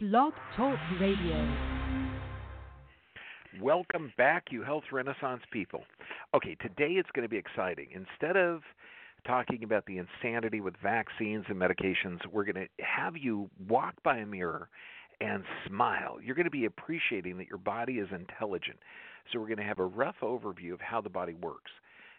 [0.00, 1.56] Blog Talk Radio.
[3.60, 5.82] Welcome back, you health renaissance people.
[6.32, 7.88] Okay, today it's going to be exciting.
[7.92, 8.60] Instead of
[9.26, 14.18] talking about the insanity with vaccines and medications, we're going to have you walk by
[14.18, 14.68] a mirror
[15.20, 16.18] and smile.
[16.22, 18.78] You're going to be appreciating that your body is intelligent.
[19.32, 21.72] So, we're going to have a rough overview of how the body works.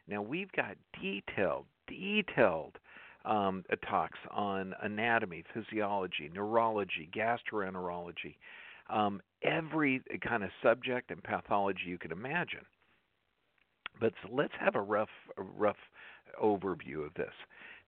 [0.05, 2.77] Now, we've got detailed, detailed
[3.30, 8.36] um, talks on anatomy, physiology, neurology, gastroenterology,
[8.89, 12.65] um, every kind of subject and pathology you can imagine.
[14.00, 15.78] But let's have a rough, a rough
[16.42, 17.34] overview of this,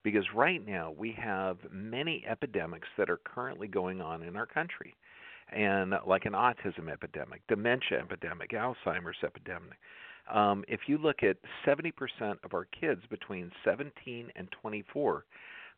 [0.04, 4.94] because right now we have many epidemics that are currently going on in our country,
[5.52, 9.78] and like an autism epidemic, dementia epidemic, Alzheimer's epidemic.
[10.30, 11.36] Um, if you look at
[11.66, 11.92] 70%
[12.44, 15.24] of our kids between 17 and 24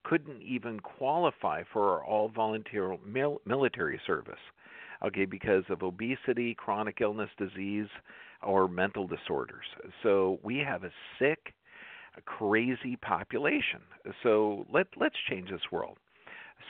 [0.04, 4.38] couldn't even qualify for our all volunteer mil- military service
[5.04, 7.88] okay, because of obesity, chronic illness, disease,
[8.42, 9.64] or mental disorders.
[10.02, 11.54] So we have a sick,
[12.24, 13.80] crazy population.
[14.22, 15.98] So let let's change this world.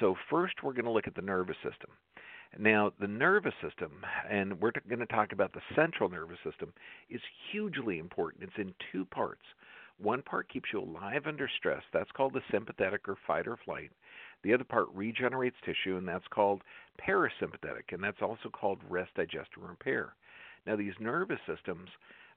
[0.01, 1.91] So first we're going to look at the nervous system.
[2.59, 3.91] Now, the nervous system,
[4.31, 6.73] and we're going to talk about the central nervous system,
[7.11, 8.45] is hugely important.
[8.45, 9.43] It's in two parts.
[9.99, 11.83] One part keeps you alive under stress.
[11.93, 13.91] That's called the sympathetic or fight or flight.
[14.43, 16.63] The other part regenerates tissue, and that's called
[17.01, 20.15] parasympathetic, and that's also called rest, digest, and repair.
[20.67, 21.89] Now, these nervous systems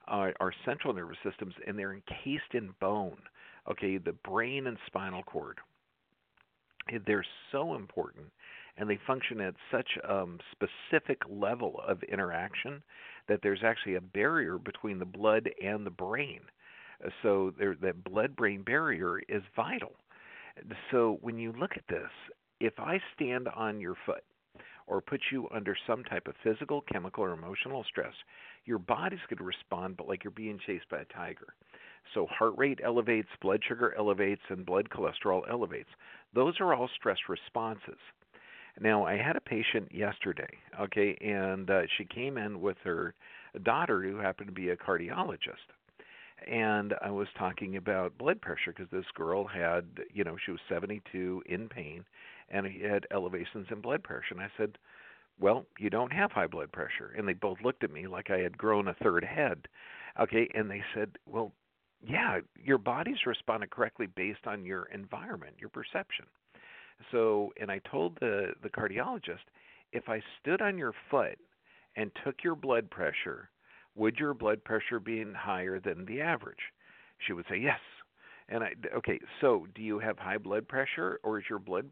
[0.06, 3.18] are, are central nervous systems, and they're encased in bone.
[3.70, 5.58] Okay, the brain and spinal cord.
[7.06, 8.26] They're so important,
[8.78, 12.82] and they function at such a um, specific level of interaction
[13.28, 16.40] that there's actually a barrier between the blood and the brain.
[17.22, 19.92] So there, that blood-brain barrier is vital.
[20.90, 22.10] So when you look at this,
[22.60, 24.24] if I stand on your foot
[24.86, 28.14] or put you under some type of physical, chemical, or emotional stress,
[28.64, 31.46] your body's going to respond, but like you're being chased by a tiger.
[32.14, 35.90] So heart rate elevates, blood sugar elevates, and blood cholesterol elevates.
[36.34, 37.98] Those are all stress responses.
[38.80, 43.14] Now, I had a patient yesterday, okay, and uh, she came in with her
[43.62, 45.72] daughter who happened to be a cardiologist
[46.46, 50.60] and I was talking about blood pressure because this girl had, you know, she was
[50.68, 52.04] 72 in pain
[52.50, 54.32] and had elevations in blood pressure.
[54.32, 54.78] And I said,
[55.38, 58.38] "Well, you don't have high blood pressure." And they both looked at me like I
[58.38, 59.68] had grown a third head.
[60.18, 61.52] Okay, and they said, "Well,
[62.00, 66.26] yeah, your body's responding correctly based on your environment, your perception."
[67.10, 69.46] So, and I told the the cardiologist,
[69.92, 71.38] if I stood on your foot
[71.96, 73.50] and took your blood pressure
[73.98, 76.72] would your blood pressure be higher than the average?
[77.26, 77.80] She would say yes.
[78.48, 81.90] And I okay, so do you have high blood pressure or is your blood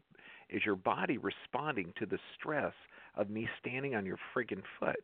[0.49, 2.73] is your body responding to the stress
[3.15, 5.03] of me standing on your friggin' foot?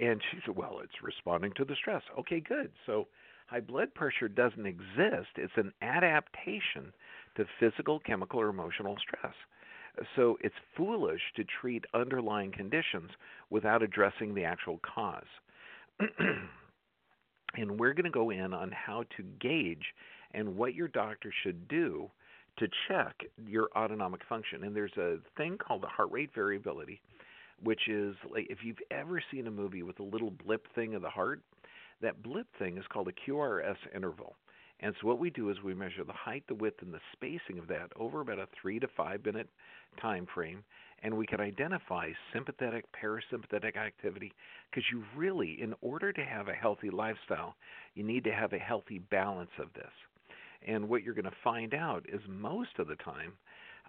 [0.00, 2.02] And she said, Well, it's responding to the stress.
[2.20, 2.70] Okay, good.
[2.86, 3.08] So
[3.48, 5.30] high blood pressure doesn't exist.
[5.36, 6.92] It's an adaptation
[7.38, 9.34] to physical, chemical, or emotional stress.
[10.16, 13.10] So it's foolish to treat underlying conditions
[13.50, 15.24] without addressing the actual cause.
[17.56, 19.94] and we're going to go in on how to gauge
[20.34, 22.10] and what your doctor should do
[22.58, 23.14] to check
[23.46, 24.64] your autonomic function.
[24.64, 27.00] And there's a thing called the heart rate variability,
[27.62, 31.02] which is like if you've ever seen a movie with a little blip thing of
[31.02, 31.40] the heart,
[32.02, 34.36] that blip thing is called a QRS interval.
[34.80, 37.58] And so what we do is we measure the height, the width, and the spacing
[37.58, 39.48] of that over about a three to five minute
[40.00, 40.62] time frame,
[41.02, 44.32] and we can identify sympathetic, parasympathetic activity
[44.70, 47.56] because you really, in order to have a healthy lifestyle,
[47.94, 49.90] you need to have a healthy balance of this.
[50.66, 53.32] And what you're going to find out is most of the time,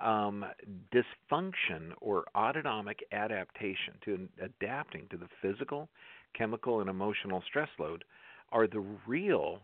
[0.02, 0.46] um,
[0.94, 5.90] dysfunction or autonomic adaptation to adapting to the physical,
[6.38, 8.04] chemical, and emotional stress load
[8.52, 9.60] are the real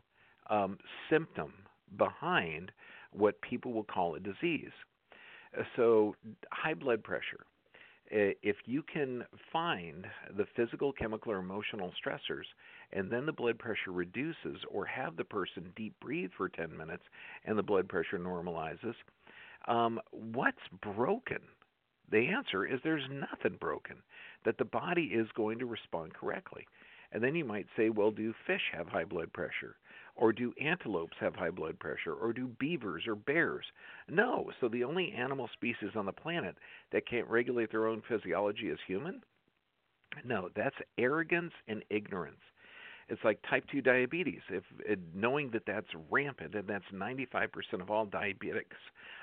[0.50, 0.78] um,
[1.10, 1.54] symptom
[1.98, 2.72] behind
[3.12, 4.72] what people will call a disease.
[5.58, 6.16] Uh, so,
[6.52, 7.46] high blood pressure.
[8.08, 10.06] If you can find
[10.38, 12.46] the physical, chemical, or emotional stressors,
[12.94, 17.02] and then the blood pressure reduces, or have the person deep breathe for 10 minutes
[17.46, 18.94] and the blood pressure normalizes,
[19.68, 21.40] um, what's broken?
[22.12, 23.98] The answer is there's nothing broken,
[24.46, 26.68] that the body is going to respond correctly.
[27.12, 29.78] And then you might say, well, do fish have high blood pressure?
[30.16, 32.14] Or do antelopes have high blood pressure?
[32.14, 33.66] Or do beavers or bears?
[34.10, 34.50] No.
[34.62, 36.56] So the only animal species on the planet
[36.92, 39.22] that can't regulate their own physiology is human?
[40.24, 42.40] No, that's arrogance and ignorance.
[43.10, 44.42] It's like type 2 diabetes.
[44.50, 44.64] If
[45.14, 48.80] knowing that that's rampant and that's 95% of all diabetics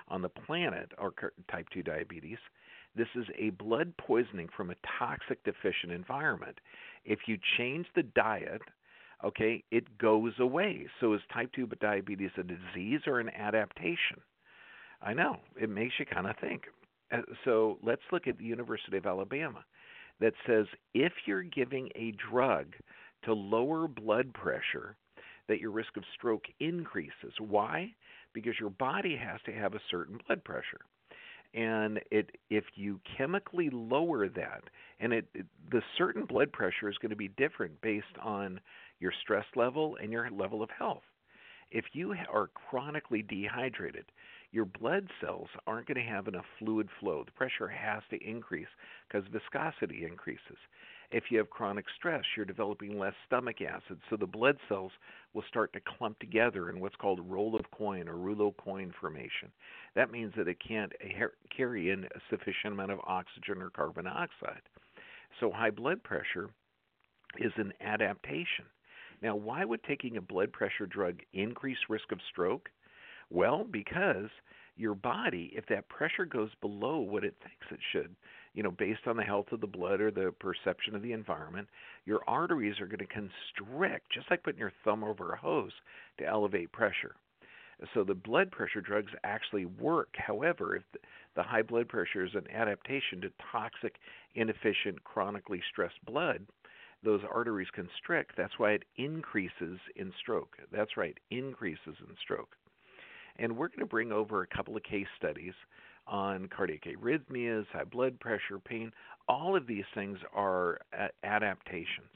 [0.08, 1.12] on the planet are
[1.48, 2.38] type 2 diabetes,
[2.94, 6.58] This is a blood poisoning from a toxic deficient environment.
[7.04, 8.60] If you change the diet,
[9.24, 10.86] okay, it goes away.
[11.00, 14.20] So is type 2 diabetes a disease or an adaptation?
[15.00, 16.62] I know, it makes you kind of think.
[17.12, 19.64] Uh, so let's look at the University of Alabama
[20.20, 22.66] that says if you're giving a drug
[23.24, 24.96] to lower blood pressure,
[25.48, 27.34] that your risk of stroke increases.
[27.38, 27.92] Why?
[28.32, 30.80] Because your body has to have a certain blood pressure.
[31.54, 34.62] And it, if you chemically lower that,
[35.00, 38.58] and it, it the certain blood pressure is going to be different based on
[39.02, 41.02] your stress level and your level of health.
[41.72, 44.04] If you are chronically dehydrated,
[44.52, 47.24] your blood cells aren't going to have enough fluid flow.
[47.24, 48.68] The pressure has to increase
[49.08, 50.58] because viscosity increases.
[51.10, 54.92] If you have chronic stress, you're developing less stomach acid, so the blood cells
[55.34, 59.50] will start to clump together in what's called roll of coin or rouleau coin formation.
[59.94, 60.92] That means that it can't
[61.54, 64.62] carry in a sufficient amount of oxygen or carbon dioxide.
[65.40, 66.50] So high blood pressure
[67.38, 68.66] is an adaptation.
[69.22, 72.68] Now, why would taking a blood pressure drug increase risk of stroke?
[73.30, 74.28] Well, because
[74.76, 78.14] your body, if that pressure goes below what it thinks it should,
[78.54, 81.68] you know, based on the health of the blood or the perception of the environment,
[82.04, 85.72] your arteries are going to constrict, just like putting your thumb over a hose
[86.18, 87.14] to elevate pressure.
[87.94, 90.10] So the blood pressure drugs actually work.
[90.14, 90.82] However, if
[91.34, 93.96] the high blood pressure is an adaptation to toxic,
[94.34, 96.46] inefficient, chronically stressed blood,
[97.04, 98.36] those arteries constrict.
[98.36, 100.56] That's why it increases in stroke.
[100.72, 102.56] That's right, increases in stroke.
[103.38, 105.54] And we're going to bring over a couple of case studies
[106.06, 108.92] on cardiac arrhythmias, high blood pressure, pain.
[109.28, 110.78] All of these things are
[111.22, 112.10] adaptations.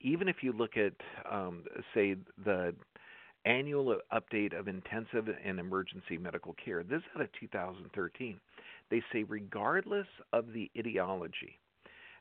[0.00, 0.92] Even if you look at,
[1.30, 1.64] um,
[1.94, 2.74] say, the
[3.44, 8.38] annual update of intensive and emergency medical care, this is out of 2013.
[8.90, 11.58] They say, regardless of the etiology,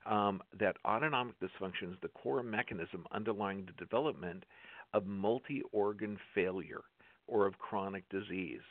[0.08, 4.44] um, that autonomic dysfunction is the core mechanism underlying the development
[4.94, 6.82] of multi organ failure
[7.28, 8.62] or of chronic disease.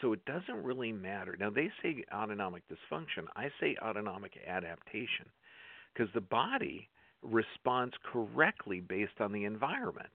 [0.00, 1.36] So it doesn't really matter.
[1.38, 3.26] Now, they say autonomic dysfunction.
[3.36, 5.26] I say autonomic adaptation
[5.92, 6.88] because the body
[7.22, 10.10] responds correctly based on the environment.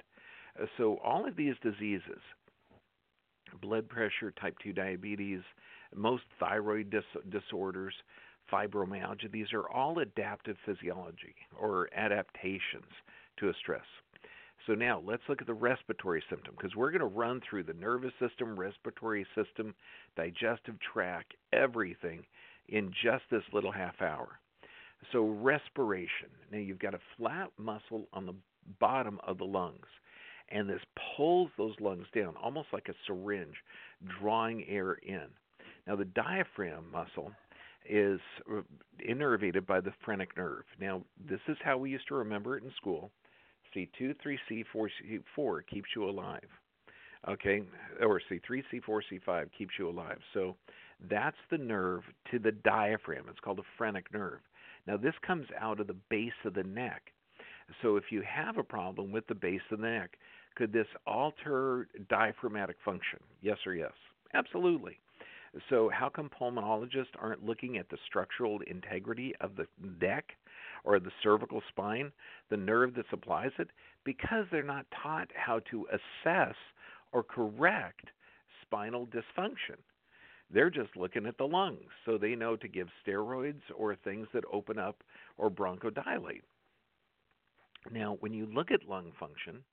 [0.62, 2.20] Uh, so all of these diseases,
[3.62, 5.42] blood pressure, type 2 diabetes,
[5.96, 7.94] most thyroid dis- disorders,
[8.52, 12.92] fibromyalgia, these are all adaptive physiology or adaptations
[13.38, 13.86] to a stress.
[14.68, 17.74] So now let's look at the respiratory symptom because we're going to run through the
[17.74, 19.74] nervous system, respiratory system,
[20.16, 22.24] digestive tract, everything
[22.68, 24.40] in just this little half hour.
[25.12, 26.30] So respiration.
[26.52, 28.36] Now you've got a flat muscle on the
[28.80, 29.88] bottom of the lungs
[30.52, 30.82] and this
[31.16, 33.56] pulls those lungs down almost like a syringe
[34.20, 35.28] drawing air in.
[35.88, 37.32] Now the diaphragm muscle
[37.88, 38.20] is
[38.52, 38.62] uh,
[39.08, 40.64] innervated by the phrenic nerve.
[40.80, 43.12] Now this is how we used to remember it in school.
[43.76, 44.90] C2, 3C, 4,
[45.38, 46.48] C4 keeps you alive.
[47.28, 47.62] Okay,
[48.02, 50.20] or C3, C4, C5 keeps you alive.
[50.34, 50.56] So
[51.10, 53.26] that's the nerve to the diaphragm.
[53.30, 54.40] It's called a phrenic nerve.
[54.88, 57.12] Now, this comes out of the base of the neck.
[57.82, 60.18] So if you have a problem with the base of the neck,
[60.56, 63.20] could this alter diaphragmatic function?
[63.42, 63.92] Yes or yes?
[64.34, 64.98] Absolutely.
[65.70, 69.66] So, how come pulmonologists aren't looking at the structural integrity of the
[70.00, 70.26] neck
[70.84, 72.12] or the cervical spine,
[72.50, 73.70] the nerve that supplies it,
[74.04, 76.56] because they're not taught how to assess
[77.12, 78.06] or correct
[78.62, 79.78] spinal dysfunction.
[80.52, 84.44] They're just looking at the lungs, so they know to give steroids or things that
[84.52, 85.04] open up
[85.38, 86.42] or bronchodilate.
[87.92, 89.64] Now, when you look at lung function,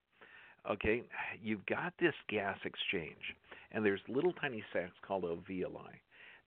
[0.71, 1.02] okay,
[1.42, 3.35] you've got this gas exchange,
[3.76, 6.00] and there's little tiny sacs called alveoli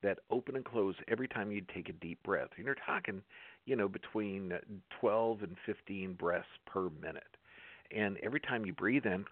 [0.04, 2.50] that open and close every time you take a deep breath.
[2.58, 3.22] And you're talking
[3.70, 4.54] you know, between
[5.00, 7.24] 12 and 15 breaths per minute.
[7.96, 9.26] And every time you breathe in,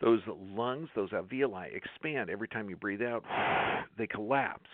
[0.00, 2.30] those lungs, those alveoli expand.
[2.30, 3.24] Every time you breathe out,
[3.98, 4.70] they collapse.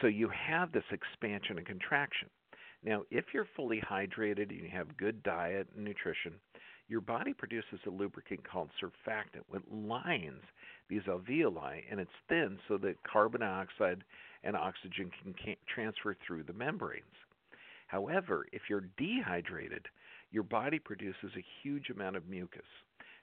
[0.00, 2.28] So you have this expansion and contraction.
[2.84, 6.34] Now, if you're fully hydrated and you have good diet and nutrition,
[6.90, 10.42] your body produces a lubricant called surfactant, which lines
[10.88, 14.02] these alveoli, and it's thin so that carbon dioxide
[14.42, 17.04] and oxygen can transfer through the membranes.
[17.86, 19.86] However, if you're dehydrated,
[20.32, 22.62] your body produces a huge amount of mucus.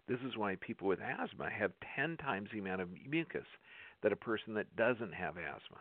[0.07, 3.45] This is why people with asthma have 10 times the amount of mucus
[4.01, 5.79] that a person that doesn't have asthma.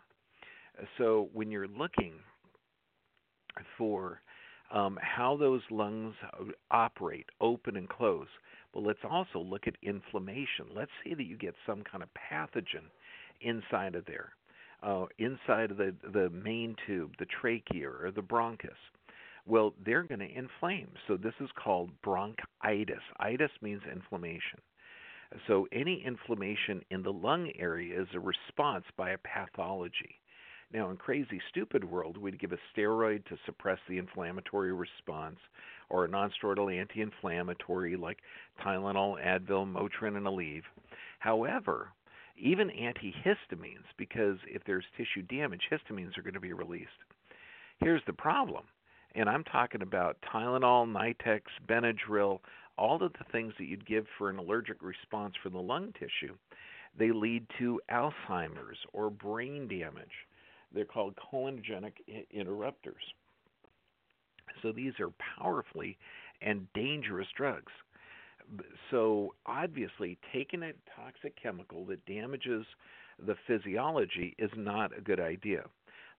[0.98, 2.14] So when you're looking
[3.78, 4.22] for
[4.70, 6.14] um, how those lungs
[6.70, 8.28] operate, open and close,
[8.72, 10.66] But let's also look at inflammation.
[10.74, 12.90] Let's say that you get some kind of pathogen
[13.40, 14.32] inside of there.
[14.82, 18.76] uh, inside of the the main tube, the trachea or the bronchus.
[19.46, 20.88] Well, they're going to inflame.
[21.06, 23.02] So this is called bronchitis.
[23.20, 24.60] Itis means inflammation.
[25.46, 30.20] So any inflammation in the lung area is a response by a pathology.
[30.72, 35.38] Now, in crazy stupid world, we'd give a steroid to suppress the inflammatory response,
[35.88, 38.18] or a nonsteroidal anti-inflammatory like
[38.64, 40.64] Tylenol, Advil, Motrin, and Aleve.
[41.20, 41.92] However,
[42.36, 46.90] even antihistamines, because if there's tissue damage, histamines are going to be released.
[47.78, 48.64] Here's the problem,
[49.14, 52.40] and I'm talking about Tylenol, Nitex, Benadryl,
[52.76, 56.34] all of the things that you'd give for an allergic response for the lung tissue.
[56.98, 60.26] They lead to Alzheimer's or brain damage.
[60.72, 61.92] They're called cholinergic
[62.30, 63.02] interrupters.
[64.62, 65.98] So these are powerfully
[66.42, 67.72] and dangerous drugs.
[68.90, 72.64] So obviously, taking a toxic chemical that damages
[73.24, 75.64] the physiology is not a good idea.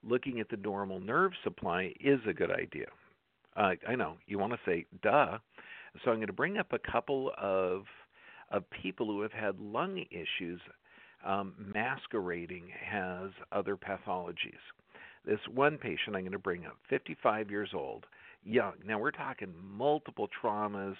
[0.03, 2.87] Looking at the normal nerve supply is a good idea.
[3.55, 5.39] Uh, I know you want to say, "Duh."
[6.03, 7.85] So I'm going to bring up a couple of
[8.51, 10.61] of people who have had lung issues
[11.25, 14.61] um, masquerading as other pathologies.
[15.25, 18.05] This one patient I'm going to bring up, 55 years old,
[18.45, 18.73] young.
[18.85, 20.95] Now we're talking multiple traumas,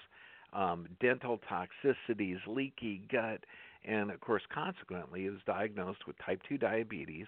[0.53, 3.43] um, dental toxicities, leaky gut,
[3.85, 7.27] and of course, consequently, is diagnosed with type 2 diabetes,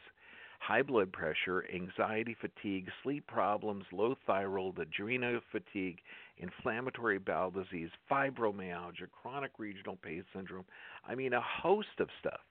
[0.59, 5.99] high blood pressure, anxiety, fatigue, sleep problems, low thyroid, adrenal fatigue,
[6.37, 10.65] inflammatory bowel disease, fibromyalgia, chronic regional pain syndrome.
[11.07, 12.41] I mean, a host of stuff.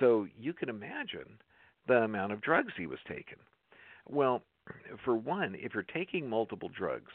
[0.00, 1.38] So you can imagine
[1.86, 3.38] the amount of drugs he was taking.
[4.08, 4.42] Well,
[5.04, 7.12] for one, if you're taking multiple drugs,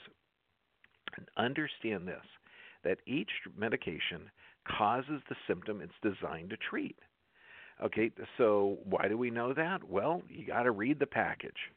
[1.38, 2.26] understand this
[2.84, 4.30] that each medication
[4.78, 6.98] causes the symptom it's designed to treat.
[7.84, 9.84] Okay, so why do we know that?
[9.84, 11.72] Well, you got to read the package.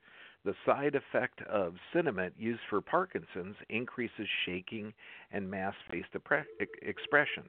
[0.45, 4.93] The side effect of Sinemet used for Parkinson's increases shaking
[5.31, 6.05] and mass face
[6.83, 7.45] expression.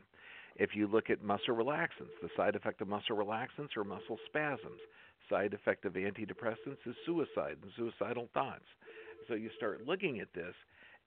[0.56, 4.80] If you look at muscle relaxants, the side effect of muscle relaxants are muscle spasms.
[5.30, 8.66] Side effect of antidepressants is suicide and suicidal thoughts.
[9.28, 10.54] So you start looking at this.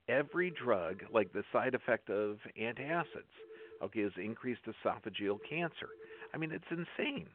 [0.08, 3.34] Every drug, like the side effect of antacids,
[3.82, 5.88] okay, is increased esophageal cancer.
[6.32, 7.28] I mean, it's insane.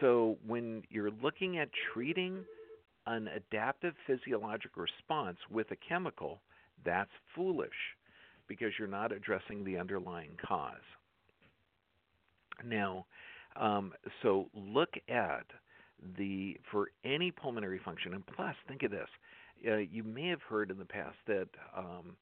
[0.00, 2.44] So when you're looking at treating
[3.06, 6.40] an adaptive physiologic response with a chemical,
[6.84, 7.70] that's foolish
[8.48, 10.74] because you're not addressing the underlying cause.
[12.64, 13.06] Now,
[13.56, 15.46] um, so look at
[16.18, 19.08] the for any pulmonary function, and plus think of this:
[19.68, 22.16] uh, you may have heard in the past that um,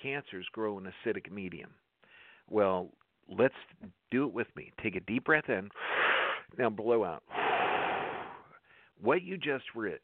[0.00, 1.70] cancers grow in acidic medium.
[2.48, 2.90] Well,
[3.28, 3.54] let's
[4.10, 4.72] do it with me.
[4.82, 5.68] Take a deep breath in.
[6.58, 7.22] Now blow out.
[9.00, 9.98] What you just re-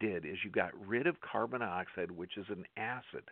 [0.00, 3.22] did is you got rid of carbon dioxide, which is an acid.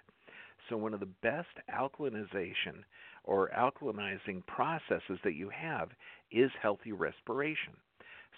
[0.69, 2.85] So, one of the best alkalinization
[3.25, 5.91] or alkalinizing processes that you have
[6.31, 7.75] is healthy respiration.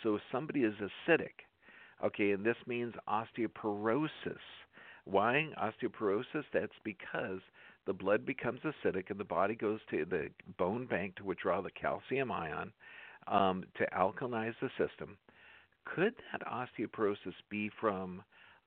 [0.02, 1.44] So, if somebody is acidic,
[2.04, 4.10] okay, and this means osteoporosis.
[5.04, 6.44] Why osteoporosis?
[6.52, 7.40] That's because
[7.86, 11.70] the blood becomes acidic and the body goes to the bone bank to withdraw the
[11.70, 12.72] calcium ion
[13.26, 15.16] um, to alkalinize the system.
[15.84, 18.22] Could that osteoporosis be from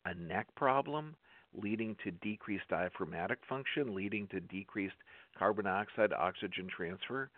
[0.05, 1.15] a neck problem?
[1.61, 4.95] Leading to decreased diaphragmatic function, leading to decreased
[5.37, 7.29] carbon dioxide oxygen transfer.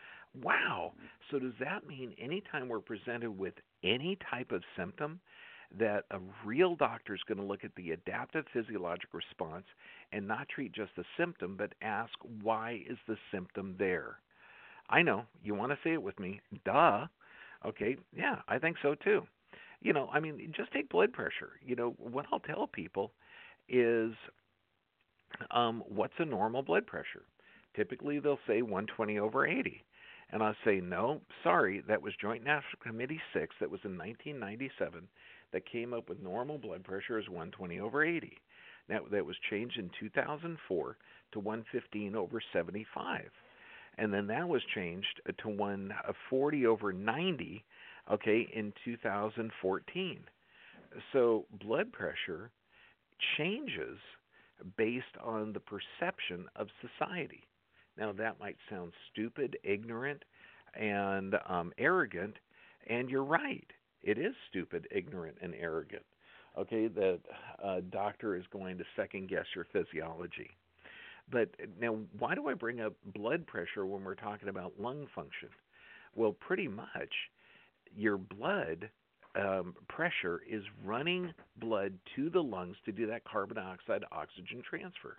[0.42, 0.94] Wow.
[0.96, 1.06] Mm-hmm.
[1.32, 3.54] So, does that mean anytime we're presented with
[3.84, 5.20] any type of symptom,
[5.80, 9.66] that a real doctor is going to look at the adaptive physiologic response
[10.12, 14.20] and not treat just the symptom, but ask why is the symptom there?
[14.90, 16.40] I know you want to say it with me.
[16.64, 17.08] Duh.
[17.66, 19.26] Okay, yeah, I think so too.
[19.82, 21.54] You know, I mean, just take blood pressure.
[21.66, 23.12] You know, what I'll tell people
[23.70, 24.14] is
[25.52, 27.26] um, what's a normal blood pressure?
[27.76, 29.84] Typically, they'll say 120 over 80.
[30.32, 35.08] And I'll say, no, sorry, that was Joint National Committee 6, that was in 1997,
[35.54, 38.38] that came up with normal blood pressure as 120 over 80.
[38.90, 40.98] Now, that was changed in 2004
[41.34, 43.30] to 115 over 75.
[43.98, 47.64] And then that was changed to 140 over 90,
[48.12, 50.24] okay, in 2014.
[51.14, 52.52] So blood pressure
[53.38, 53.98] changes
[54.78, 57.44] based on the perception of society.
[57.98, 60.24] Now, that might sound stupid, ignorant,
[60.74, 62.36] and um, arrogant,
[62.88, 63.68] and you're right.
[64.04, 66.04] It is stupid, ignorant, and arrogant.
[66.58, 67.20] Okay, that
[67.64, 70.50] a doctor is going to second guess your physiology.
[71.32, 75.50] But now, why do I bring up blood pressure when we're talking about lung function?
[76.16, 77.14] Well, pretty much
[77.96, 78.90] your blood
[79.36, 85.18] um, pressure is running blood to the lungs to do that carbon dioxide oxygen transfer.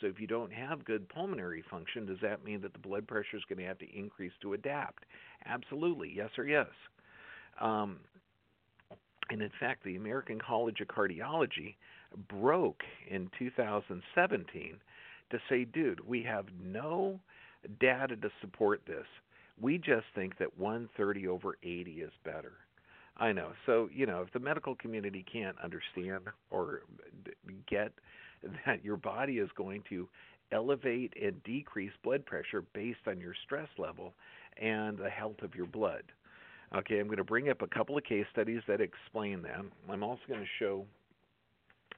[0.00, 3.36] So if you don't have good pulmonary function, does that mean that the blood pressure
[3.36, 5.04] is going to have to increase to adapt?
[5.44, 6.68] Absolutely, yes or yes.
[7.60, 7.98] Um,
[9.30, 11.74] and in fact, the American College of Cardiology
[12.28, 14.76] broke in 2017
[15.30, 17.20] to say, dude, we have no
[17.80, 19.04] data to support this.
[19.60, 22.52] We just think that 130 over 80 is better.
[23.18, 23.50] I know.
[23.66, 26.82] So, you know, if the medical community can't understand or
[27.68, 27.92] get
[28.66, 30.08] that your body is going to
[30.52, 34.14] elevate and decrease blood pressure based on your stress level
[34.60, 36.04] and the health of your blood.
[36.76, 39.64] Okay, I'm going to bring up a couple of case studies that explain that.
[39.90, 40.84] I'm also going to show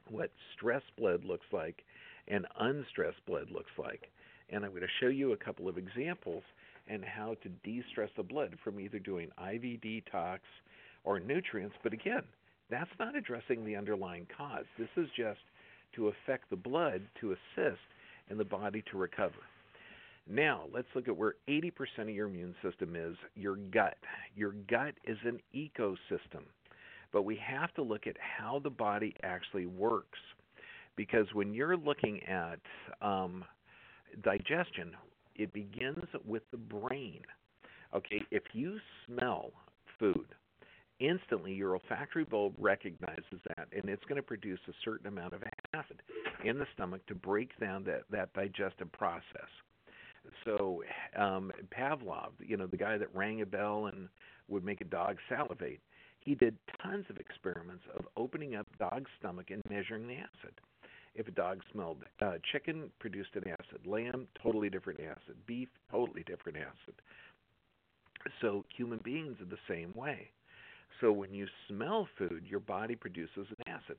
[0.09, 1.83] what stress blood looks like
[2.29, 4.11] and unstressed blood looks like.
[4.49, 6.43] And I'm going to show you a couple of examples
[6.89, 10.39] and how to de-stress the blood from either doing IV detox
[11.05, 11.77] or nutrients.
[11.83, 12.23] But again,
[12.71, 14.65] that's not addressing the underlying cause.
[14.79, 15.41] This is just
[15.97, 17.81] to affect the blood to assist
[18.31, 19.43] in the body to recover.
[20.29, 23.97] Now, let's look at where 80% of your immune system is your gut.
[24.37, 26.45] Your gut is an ecosystem,
[27.13, 30.19] but we have to look at how the body actually works.
[30.97, 32.61] Because when you're looking at
[33.01, 33.45] um,
[34.23, 34.93] digestion,
[35.35, 37.23] it begins with the brain.
[37.95, 39.51] Okay, if you smell
[39.99, 40.27] food,
[41.01, 45.43] instantly your olfactory bulb recognizes that and it's going to produce a certain amount of
[45.75, 46.03] acid
[46.45, 49.49] in the stomach to break down that, that digestive process.
[50.45, 50.83] So
[51.17, 54.09] um, Pavlov, you know, the guy that rang a bell and
[54.49, 55.81] would make a dog salivate,
[56.21, 60.53] he did tons of experiments of opening up dog's stomach and measuring the acid.
[61.15, 63.87] If a dog smelled uh, chicken, produced an acid.
[63.87, 65.35] Lamb, totally different acid.
[65.47, 66.95] Beef, totally different acid.
[68.41, 70.31] So human beings are the same way.
[71.01, 73.97] So when you smell food, your body produces an acid.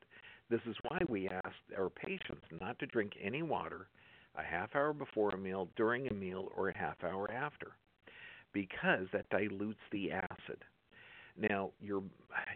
[0.50, 3.88] This is why we ask our patients not to drink any water
[4.36, 7.72] a half hour before a meal, during a meal, or a half hour after,
[8.54, 10.64] because that dilutes the acid.
[11.38, 12.04] Now, you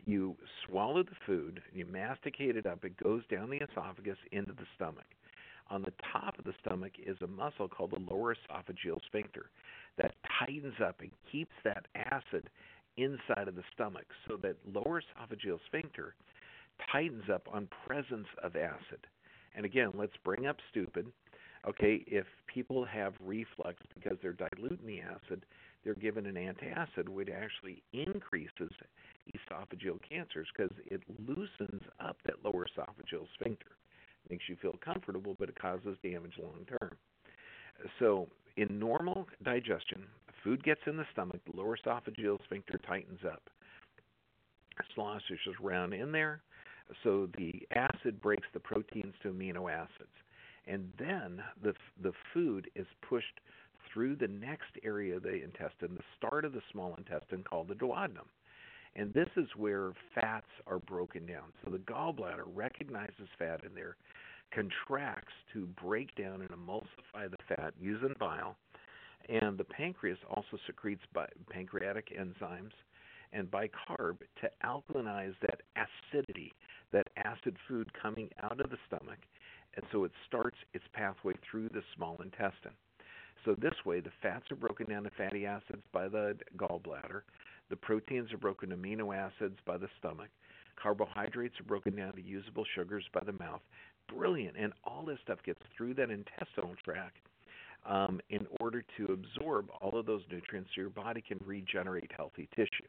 [0.05, 4.65] you swallow the food, you masticate it up, it goes down the esophagus into the
[4.75, 5.05] stomach.
[5.69, 9.49] On the top of the stomach is a muscle called the lower esophageal sphincter
[9.97, 12.49] that tightens up and keeps that acid
[12.97, 16.15] inside of the stomach so that lower esophageal sphincter
[16.91, 18.99] tightens up on presence of acid.
[19.55, 21.07] And again, let's bring up stupid.
[21.67, 25.45] Okay, if people have reflux because they're diluting the acid,
[25.83, 28.71] they're given an antacid, which actually increases
[29.33, 33.71] esophageal cancers because it loosens up that lower esophageal sphincter.
[34.29, 36.95] Makes you feel comfortable, but it causes damage long term.
[37.99, 38.27] So,
[38.57, 40.05] in normal digestion,
[40.45, 43.43] food gets in the stomach, the lower esophageal sphincter tightens up.
[44.93, 46.41] Sloshes around in there,
[47.03, 50.15] so the acid breaks the proteins to amino acids,
[50.67, 53.39] and then the the food is pushed
[53.91, 57.75] through the next area of the intestine, the start of the small intestine called the
[57.75, 58.27] duodenum.
[58.97, 61.53] And this is where fats are broken down.
[61.63, 63.95] So the gallbladder recognizes fat in there,
[64.53, 68.55] contracts to break down and emulsify the fat using bile,
[69.29, 71.01] and the pancreas also secretes
[71.49, 72.73] pancreatic enzymes
[73.33, 76.53] and bicarb to alkalinize that acidity,
[76.91, 79.19] that acid food coming out of the stomach.
[79.75, 82.75] And so it starts its pathway through the small intestine.
[83.43, 87.21] So this way, the fats are broken down to fatty acids by the gallbladder.
[87.69, 90.29] The proteins are broken to amino acids by the stomach.
[90.81, 93.61] Carbohydrates are broken down to usable sugars by the mouth.
[94.07, 94.55] Brilliant.
[94.57, 97.17] And all this stuff gets through that intestinal tract
[97.85, 102.47] um, in order to absorb all of those nutrients so your body can regenerate healthy
[102.55, 102.87] tissue.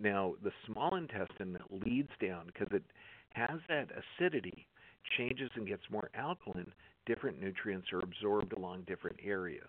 [0.00, 2.84] Now, the small intestine leads down because it
[3.34, 4.66] has that acidity,
[5.16, 6.72] changes and gets more alkaline,
[7.06, 9.68] different nutrients are absorbed along different areas.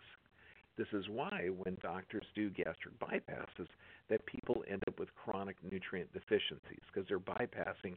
[0.78, 3.68] This is why when doctors do gastric bypasses,
[4.10, 7.96] that people end up with chronic nutrient deficiencies because they're bypassing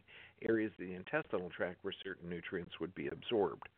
[0.49, 3.69] areas of the intestinal tract where certain nutrients would be absorbed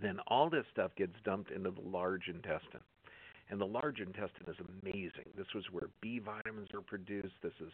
[0.00, 2.80] then all this stuff gets dumped into the large intestine.
[3.48, 5.30] And the large intestine is amazing.
[5.36, 7.34] This was where B vitamins are produced.
[7.42, 7.72] This is,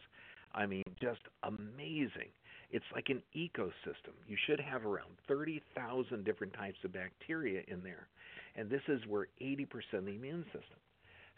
[0.53, 2.29] I mean, just amazing.
[2.69, 4.13] It's like an ecosystem.
[4.27, 8.07] You should have around 30,000 different types of bacteria in there.
[8.55, 10.77] And this is where 80% of the immune system.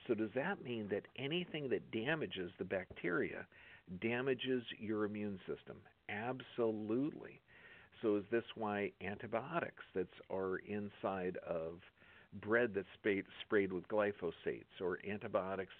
[0.08, 3.48] So, does that mean that anything that damages the bacteria
[4.02, 5.78] damages your immune system?
[6.10, 7.40] Absolutely.
[8.02, 11.80] So is this why antibiotics that are inside of
[12.42, 15.74] bread that's sprayed, with glyphosates or antibiotics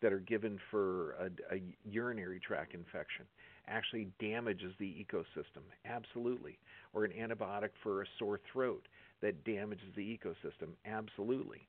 [0.00, 3.24] that are given for a, a urinary tract infection
[3.66, 5.62] actually damages the ecosystem.
[5.86, 6.58] Absolutely.
[6.92, 8.86] Or an antibiotic for a sore throat
[9.22, 10.70] that damages the ecosystem.
[10.84, 11.66] Absolutely.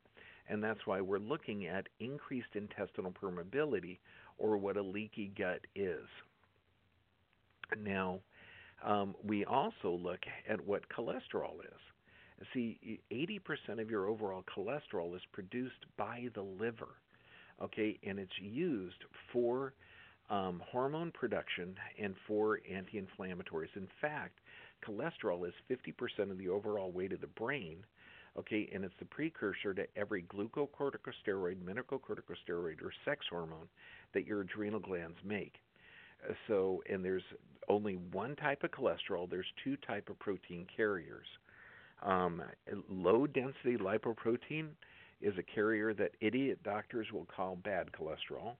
[0.50, 4.00] And that's why we're looking at increased intestinal permeability
[4.38, 6.06] or what a leaky gut is.
[7.78, 8.22] Now,
[8.84, 12.48] um, we also look at what cholesterol is.
[12.54, 16.96] See, 80% of your overall cholesterol is produced by the liver,
[17.62, 19.74] okay, and it's used for
[20.30, 23.76] um, hormone production and for anti inflammatories.
[23.76, 24.40] In fact,
[24.86, 27.78] cholesterol is 50% of the overall weight of the brain,
[28.38, 33.68] okay, and it's the precursor to every glucocorticosteroid, mineralocorticosteroid, or sex hormone
[34.14, 35.54] that your adrenal glands make.
[36.48, 37.24] So, and there's
[37.70, 39.30] only one type of cholesterol.
[39.30, 41.28] There's two type of protein carriers.
[42.04, 42.42] Um,
[42.90, 44.70] low density lipoprotein
[45.22, 48.56] is a carrier that idiot doctors will call bad cholesterol.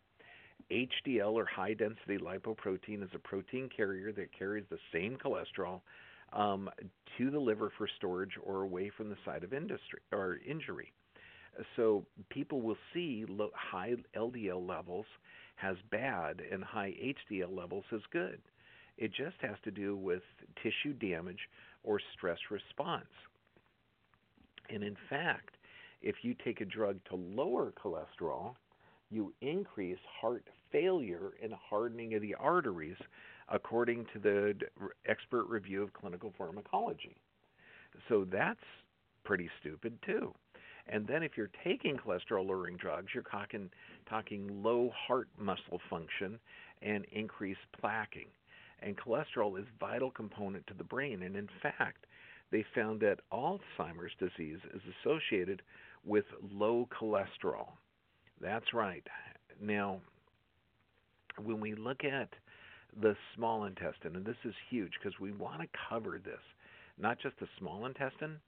[0.72, 5.82] HDL or high density lipoprotein is a protein carrier that carries the same cholesterol
[6.34, 6.70] um,
[7.18, 10.92] to the liver for storage or away from the site of industry or injury.
[11.76, 15.06] So people will see high LDL levels
[15.56, 16.94] has bad and high
[17.32, 18.40] HDL levels as good.
[18.98, 20.22] It just has to do with
[20.62, 21.50] tissue damage
[21.84, 23.06] or stress response.
[24.70, 25.56] And in fact,
[26.02, 28.56] if you take a drug to lower cholesterol,
[29.10, 32.98] you increase heart failure and hardening of the arteries
[33.50, 34.56] according to the
[35.08, 37.16] expert review of clinical pharmacology.
[38.10, 38.60] So that's
[39.24, 40.34] pretty stupid too.
[40.88, 43.70] And then if you're taking cholesterol lowering drugs, you're talking,
[44.10, 46.40] talking low heart muscle function
[46.82, 48.28] and increased plaquing.
[48.82, 51.24] And cholesterol is vital component to the brain.
[51.24, 52.06] And in fact,
[52.52, 55.62] they found that Alzheimer's disease is associated
[56.06, 57.70] with low cholesterol.
[58.40, 59.06] That's right.
[59.60, 60.02] Now,
[61.44, 62.30] when we look at
[63.02, 66.40] the small intestine, and this is huge because we want to cover this,
[66.98, 68.40] not just the small intestine,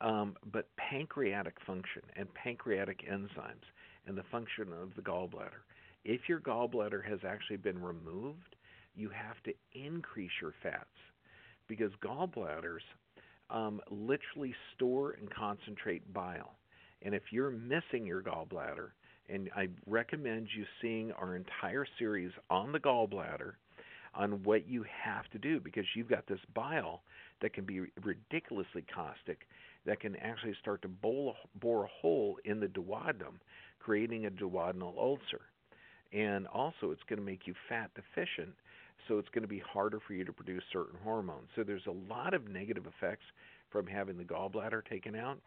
[0.00, 3.66] um, but pancreatic function and pancreatic enzymes
[4.06, 5.64] and the function of the gallbladder.
[6.04, 8.56] If your gallbladder has actually been removed,
[8.94, 10.86] you have to increase your fats
[11.68, 12.80] because gallbladders
[13.50, 16.54] um, literally store and concentrate bile.
[17.02, 18.90] And if you're missing your gallbladder,
[19.28, 23.52] and I recommend you seeing our entire series on the gallbladder
[24.14, 27.02] on what you have to do because you've got this bile
[27.40, 29.46] that can be ridiculously caustic
[29.86, 33.40] that can actually start to bore a hole in the duodenum,
[33.78, 35.40] creating a duodenal ulcer.
[36.12, 38.54] And also, it's going to make you fat deficient,
[39.06, 41.48] so it's going to be harder for you to produce certain hormones.
[41.54, 43.24] So, there's a lot of negative effects
[43.70, 45.38] from having the gallbladder taken out.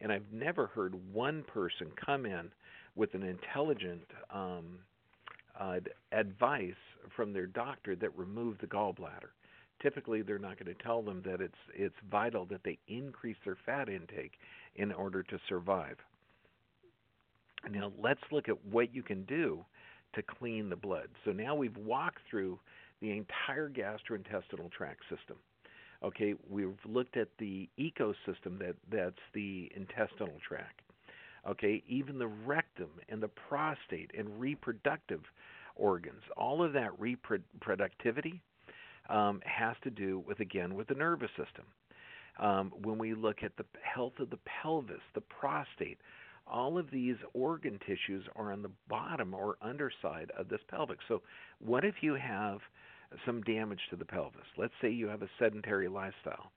[0.00, 2.50] And I've never heard one person come in
[2.96, 4.78] with an intelligent um,
[5.58, 5.80] uh,
[6.12, 6.74] advice
[7.14, 9.32] from their doctor that removed the gallbladder.
[9.82, 13.58] Typically, they're not going to tell them that it's it's vital that they increase their
[13.66, 14.32] fat intake
[14.76, 15.96] in order to survive.
[17.70, 19.64] Now, let's look at what you can do
[20.14, 21.08] to clean the blood.
[21.24, 22.58] So now we've walked through
[23.00, 25.36] the entire gastrointestinal tract system.
[26.02, 30.80] Okay, we've looked at the ecosystem that that's the intestinal tract.
[31.48, 35.20] Okay, even the rectum and the prostate and reproductive
[35.74, 38.40] organs, all of that reproductivity
[39.08, 41.64] um, has to do with again with the nervous system.
[42.38, 45.98] Um, when we look at the health of the pelvis, the prostate,
[46.46, 50.98] all of these organ tissues are on the bottom or underside of this pelvic.
[51.08, 51.22] So,
[51.58, 52.58] what if you have
[53.24, 54.46] some damage to the pelvis?
[54.56, 56.52] Let's say you have a sedentary lifestyle.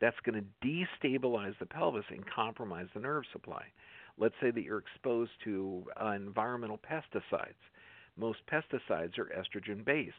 [0.00, 3.64] That's going to destabilize the pelvis and compromise the nerve supply.
[4.18, 7.54] Let's say that you're exposed to uh, environmental pesticides.
[8.16, 10.14] Most pesticides are estrogen based.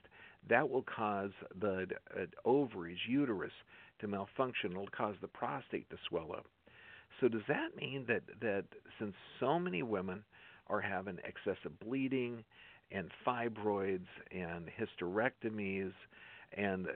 [0.50, 3.52] That will cause the uh, ovaries, uterus
[4.00, 4.72] to malfunction.
[4.72, 6.46] It'll cause the prostate to swell up.
[7.20, 8.66] So does that mean that that
[9.00, 10.24] since so many women
[10.68, 12.44] are having excessive bleeding
[12.92, 15.92] and fibroids and hysterectomies
[16.58, 16.88] and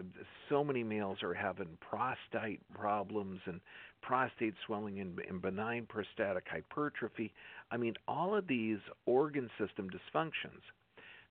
[0.47, 3.59] so many males are having prostate problems and
[4.01, 7.33] prostate swelling and, and benign prostatic hypertrophy.
[7.71, 10.61] I mean, all of these organ system dysfunctions.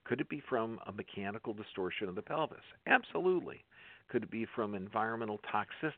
[0.09, 2.65] Could it be from a mechanical distortion of the pelvis?
[2.87, 3.63] Absolutely.
[4.09, 5.93] Could it be from environmental toxic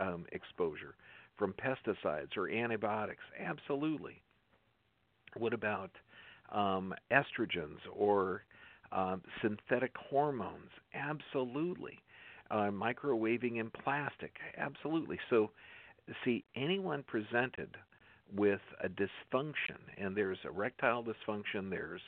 [0.00, 0.94] um, exposure,
[1.36, 3.22] from pesticides or antibiotics?
[3.38, 4.22] Absolutely.
[5.36, 5.90] What about
[6.52, 8.44] um, estrogens or
[8.92, 10.70] um, synthetic hormones?
[10.94, 11.98] Absolutely.
[12.52, 14.36] Uh, microwaving in plastic?
[14.56, 15.18] Absolutely.
[15.30, 15.50] So
[16.24, 17.76] see anyone presented
[18.36, 22.00] with a dysfunction, and there's erectile dysfunction, there's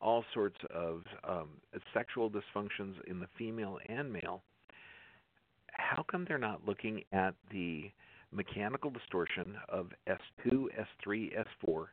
[0.00, 1.48] all sorts of um,
[1.92, 4.42] sexual dysfunctions in the female and male.
[5.72, 7.90] How come they're not looking at the
[8.32, 10.66] mechanical distortion of S2,
[11.06, 11.86] S3, S4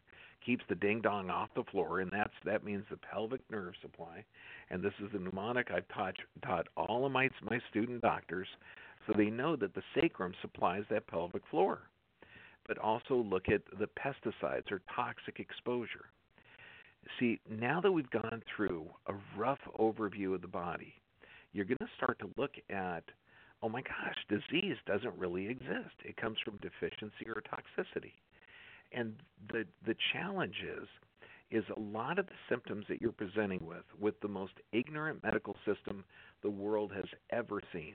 [0.45, 4.23] keeps the ding dong off the floor, and that's that means the pelvic nerve supply.
[4.69, 8.47] And this is the mnemonic I've taught taught all of my my student doctors,
[9.05, 11.81] so they know that the sacrum supplies that pelvic floor.
[12.67, 16.05] But also look at the pesticides or toxic exposure.
[17.19, 20.93] See, now that we've gone through a rough overview of the body,
[21.53, 23.03] you're going to start to look at
[23.63, 25.93] oh my gosh, disease doesn't really exist.
[26.03, 28.13] It comes from deficiency or toxicity.
[28.91, 29.13] And
[29.51, 30.87] the the challenge is
[31.51, 35.55] is a lot of the symptoms that you're presenting with with the most ignorant medical
[35.65, 36.03] system
[36.43, 37.93] the world has ever seen.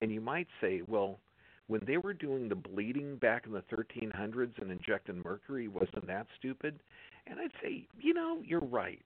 [0.00, 1.18] And you might say, well,
[1.66, 6.26] when they were doing the bleeding back in the 1300s and injecting mercury, wasn't that
[6.38, 6.80] stupid?
[7.26, 9.02] And I'd say, you know, you're right.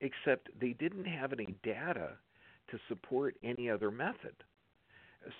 [0.00, 2.12] Except they didn't have any data
[2.70, 4.34] to support any other method.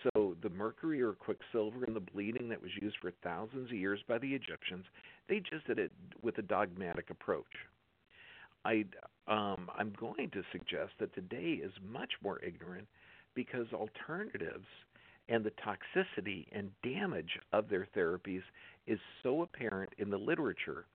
[0.03, 4.01] So the mercury or quicksilver in the bleeding that was used for thousands of years
[4.09, 4.85] by the Egyptians,
[5.29, 7.45] they just did it with a dogmatic approach.
[8.65, 8.85] I
[9.29, 12.87] um, I'm going to suggest that today is much more ignorant
[13.35, 14.67] because alternatives
[15.29, 18.43] and the toxicity and damage of their therapies
[18.87, 20.87] is so apparent in the literature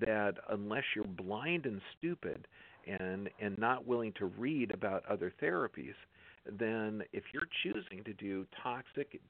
[0.00, 2.46] that unless you're blind and stupid
[2.86, 5.94] and and not willing to read about other therapies,
[6.58, 9.20] then if you're choosing to do toxic,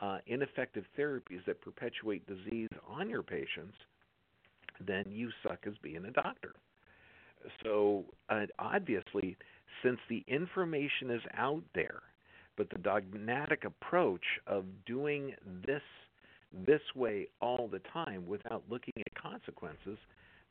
[0.00, 3.74] uh, ineffective therapies that perpetuate disease on your patients,
[4.86, 6.54] then you suck as being a doctor.
[7.62, 9.36] So uh, obviously,
[9.82, 12.02] since the information is out there,
[12.56, 15.34] but the dogmatic approach of doing
[15.66, 15.82] this
[16.66, 19.98] this way all the time without looking at consequences,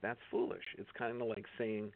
[0.02, 0.63] that's foolish.
[0.78, 1.94] It's kind of like saying,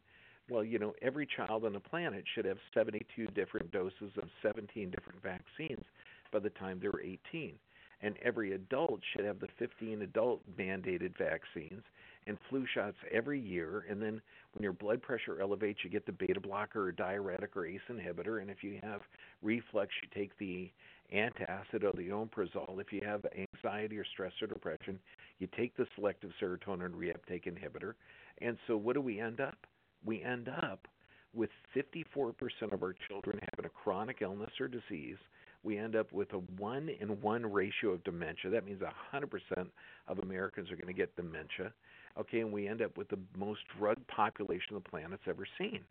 [0.49, 4.89] well, you know, every child on the planet should have 72 different doses of 17
[4.91, 5.83] different vaccines
[6.31, 7.53] by the time they're 18.
[8.01, 11.83] And every adult should have the 15 adult mandated vaccines
[12.27, 13.85] and flu shots every year.
[13.89, 14.21] And then
[14.53, 18.41] when your blood pressure elevates, you get the beta blocker or diuretic or ACE inhibitor.
[18.41, 19.01] And if you have
[19.41, 20.71] reflux, you take the
[21.15, 22.81] antacid or the omeprazole.
[22.81, 24.99] If you have anxiety or stress or depression,
[25.39, 27.93] you take the selective serotonin reuptake inhibitor.
[28.41, 29.57] And so what do we end up?
[30.05, 30.87] we end up
[31.33, 32.33] with 54%
[32.71, 35.17] of our children having a chronic illness or disease.
[35.63, 38.49] We end up with a 1 in 1 ratio of dementia.
[38.51, 39.67] That means 100%
[40.07, 41.73] of Americans are going to get dementia.
[42.19, 45.81] Okay, and we end up with the most drug population the planet's ever seen.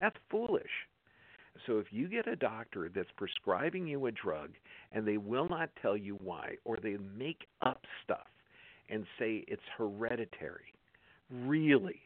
[0.00, 0.70] That's foolish.
[1.66, 4.50] So if you get a doctor that's prescribing you a drug
[4.92, 8.26] and they will not tell you why, or they make up stuff
[8.88, 10.74] and say it's hereditary,
[11.30, 12.00] really,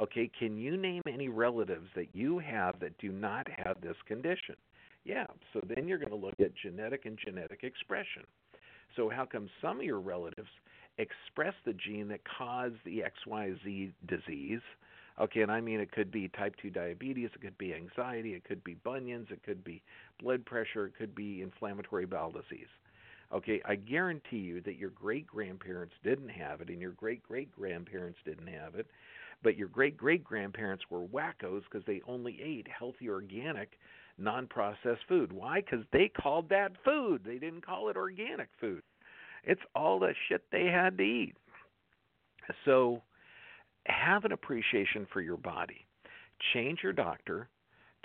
[0.00, 4.56] Okay, can you name any relatives that you have that do not have this condition?
[5.04, 8.22] Yeah, so then you're going to look at genetic and genetic expression.
[8.96, 10.48] So, how come some of your relatives
[10.98, 14.60] express the gene that caused the XYZ disease?
[15.20, 18.44] Okay, and I mean it could be type 2 diabetes, it could be anxiety, it
[18.44, 19.82] could be bunions, it could be
[20.20, 22.68] blood pressure, it could be inflammatory bowel disease.
[23.32, 27.50] Okay, I guarantee you that your great grandparents didn't have it and your great great
[27.52, 28.86] grandparents didn't have it
[29.42, 33.78] but your great great grandparents were wackos because they only ate healthy, organic,
[34.18, 35.32] non processed food.
[35.32, 35.60] Why?
[35.60, 37.22] Because they called that food.
[37.24, 38.82] They didn't call it organic food.
[39.44, 41.34] It's all the shit they had to eat.
[42.64, 43.02] So
[43.86, 45.86] have an appreciation for your body.
[46.52, 47.48] Change your doctor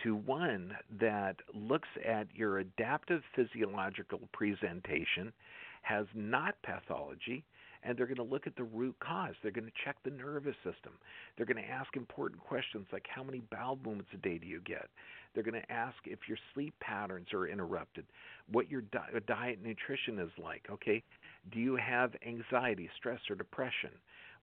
[0.04, 5.34] to one that looks at your adaptive physiological presentation,
[5.82, 7.44] has not pathology,
[7.84, 9.34] and they're going to look at the root cause.
[9.42, 10.94] They're going to check the nervous system.
[11.36, 14.62] They're going to ask important questions like how many bowel movements a day do you
[14.66, 14.88] get?
[15.34, 18.06] They're going to ask if your sleep patterns are interrupted,
[18.52, 20.66] what your di- diet and nutrition is like.
[20.72, 21.04] Okay,
[21.52, 23.92] do you have anxiety, stress, or depression?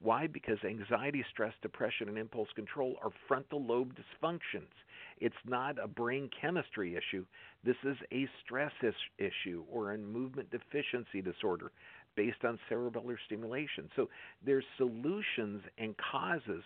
[0.01, 0.27] Why?
[0.27, 4.73] Because anxiety, stress, depression, and impulse control are frontal lobe dysfunctions.
[5.19, 7.25] It's not a brain chemistry issue.
[7.63, 11.73] This is a stress is- issue or a movement deficiency disorder
[12.17, 13.91] based on cerebellar stimulation.
[13.97, 14.09] So
[14.43, 16.63] there's solutions and causes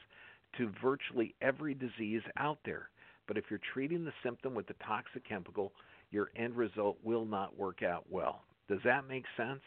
[0.56, 2.90] to virtually every disease out there.
[3.26, 5.72] But if you're treating the symptom with the toxic chemical,
[6.10, 8.44] your end result will not work out well.
[8.68, 9.60] Does that make sense?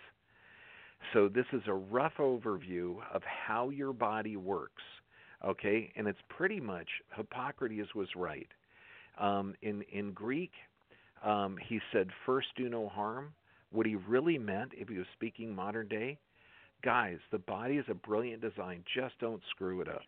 [1.14, 4.84] So this is a rough overview of how your body works.
[5.46, 8.48] Okay, and it's pretty much Hippocrates was right.
[9.20, 10.52] Um, in in Greek,
[11.24, 13.34] um, he said, "First do no harm."
[13.72, 16.20] What he really meant, if he was speaking modern day,
[16.84, 18.84] guys, the body is a brilliant design.
[18.94, 20.04] Just don't screw it up.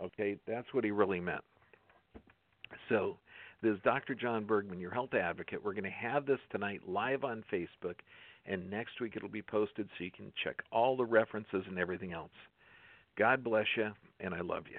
[0.00, 1.44] Okay, that's what he really meant.
[2.88, 3.18] So,
[3.62, 4.14] this is Dr.
[4.14, 5.62] John Bergman, your health advocate.
[5.62, 7.96] We're going to have this tonight live on Facebook,
[8.48, 12.12] and next week it'll be posted so you can check all the references and everything
[12.12, 12.30] else.
[13.16, 14.78] God bless you, and I love you.